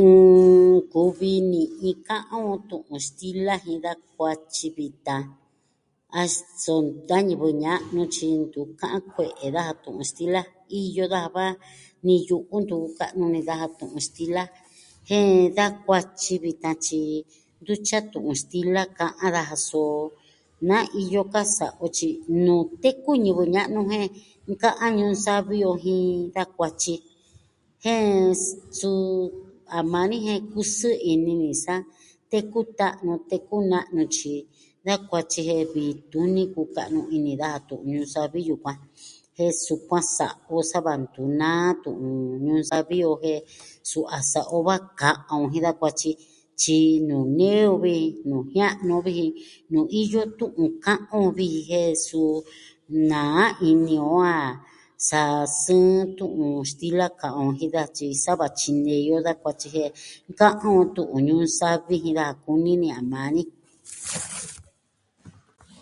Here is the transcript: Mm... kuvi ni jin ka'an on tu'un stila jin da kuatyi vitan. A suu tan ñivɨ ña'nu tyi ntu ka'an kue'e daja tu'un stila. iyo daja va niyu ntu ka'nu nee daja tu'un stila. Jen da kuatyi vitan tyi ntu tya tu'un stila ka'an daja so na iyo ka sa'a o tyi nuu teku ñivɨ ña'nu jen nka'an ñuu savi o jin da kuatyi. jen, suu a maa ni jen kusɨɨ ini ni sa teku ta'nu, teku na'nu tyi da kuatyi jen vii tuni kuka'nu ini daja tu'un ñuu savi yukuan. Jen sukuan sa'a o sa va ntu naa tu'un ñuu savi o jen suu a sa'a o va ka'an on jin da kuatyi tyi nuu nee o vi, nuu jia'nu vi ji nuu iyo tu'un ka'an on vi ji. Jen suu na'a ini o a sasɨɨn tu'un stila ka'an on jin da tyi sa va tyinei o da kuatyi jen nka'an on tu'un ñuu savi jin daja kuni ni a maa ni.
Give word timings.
Mm... 0.00 0.74
kuvi 0.92 1.32
ni 1.50 1.62
jin 1.80 1.98
ka'an 2.08 2.42
on 2.52 2.58
tu'un 2.70 3.00
stila 3.08 3.54
jin 3.64 3.78
da 3.84 3.92
kuatyi 4.14 4.66
vitan. 4.78 5.22
A 6.20 6.20
suu 6.62 6.84
tan 7.08 7.20
ñivɨ 7.28 7.48
ña'nu 7.64 8.02
tyi 8.14 8.28
ntu 8.44 8.60
ka'an 8.80 9.02
kue'e 9.14 9.46
daja 9.56 9.72
tu'un 9.84 10.04
stila. 10.10 10.40
iyo 10.80 11.04
daja 11.12 11.28
va 11.36 11.46
niyu 12.06 12.36
ntu 12.62 12.76
ka'nu 12.98 13.24
nee 13.32 13.46
daja 13.48 13.66
tu'un 13.78 14.00
stila. 14.08 14.42
Jen 15.08 15.26
da 15.56 15.64
kuatyi 15.86 16.34
vitan 16.44 16.76
tyi 16.84 17.00
ntu 17.62 17.72
tya 17.86 17.98
tu'un 18.12 18.36
stila 18.42 18.82
ka'an 18.98 19.30
daja 19.36 19.56
so 19.68 19.82
na 20.68 20.76
iyo 21.02 21.22
ka 21.32 21.42
sa'a 21.56 21.76
o 21.84 21.86
tyi 21.96 22.08
nuu 22.44 22.62
teku 22.82 23.10
ñivɨ 23.24 23.42
ña'nu 23.54 23.80
jen 23.90 24.06
nka'an 24.52 24.90
ñuu 24.98 25.14
savi 25.24 25.56
o 25.70 25.72
jin 25.84 26.06
da 26.34 26.42
kuatyi. 26.56 26.94
jen, 27.82 28.08
suu 28.78 29.02
a 29.76 29.78
maa 29.92 30.06
ni 30.10 30.16
jen 30.26 30.40
kusɨɨ 30.50 30.90
ini 31.12 31.32
ni 31.42 31.50
sa 31.64 31.74
teku 32.30 32.58
ta'nu, 32.78 33.12
teku 33.30 33.56
na'nu 33.70 34.02
tyi 34.16 34.36
da 34.86 34.94
kuatyi 35.08 35.40
jen 35.48 35.64
vii 35.74 35.92
tuni 36.10 36.42
kuka'nu 36.54 37.00
ini 37.16 37.32
daja 37.40 37.58
tu'un 37.68 37.88
ñuu 37.90 38.06
savi 38.14 38.40
yukuan. 38.48 38.78
Jen 39.36 39.52
sukuan 39.66 40.04
sa'a 40.16 40.34
o 40.54 40.56
sa 40.70 40.78
va 40.86 40.92
ntu 41.02 41.22
naa 41.40 41.68
tu'un 41.82 42.08
ñuu 42.46 42.62
savi 42.70 42.96
o 43.10 43.12
jen 43.22 43.40
suu 43.90 44.04
a 44.16 44.18
sa'a 44.32 44.48
o 44.56 44.58
va 44.66 44.76
ka'an 45.00 45.38
on 45.42 45.46
jin 45.52 45.64
da 45.66 45.72
kuatyi 45.80 46.10
tyi 46.60 46.78
nuu 47.08 47.24
nee 47.38 47.62
o 47.72 47.74
vi, 47.84 47.96
nuu 48.28 48.44
jia'nu 48.52 48.94
vi 49.06 49.12
ji 49.20 49.28
nuu 49.72 49.86
iyo 50.00 50.20
tu'un 50.38 50.68
ka'an 50.84 51.00
on 51.20 51.28
vi 51.36 51.46
ji. 51.54 51.60
Jen 51.70 51.92
suu 52.06 52.32
na'a 53.10 53.42
ini 53.70 53.96
o 54.18 54.18
a 54.38 54.38
sasɨɨn 55.08 55.88
tu'un 56.16 56.62
stila 56.70 57.06
ka'an 57.20 57.34
on 57.46 57.52
jin 57.58 57.70
da 57.76 57.82
tyi 57.96 58.08
sa 58.22 58.32
va 58.40 58.46
tyinei 58.58 59.06
o 59.16 59.18
da 59.26 59.32
kuatyi 59.42 59.68
jen 59.74 59.90
nka'an 60.30 60.72
on 60.80 60.86
tu'un 60.94 61.20
ñuu 61.26 61.44
savi 61.58 61.94
jin 62.02 62.16
daja 62.18 62.34
kuni 62.44 62.72
ni 62.82 62.88
a 62.98 63.00
maa 63.10 63.28
ni. 63.34 63.42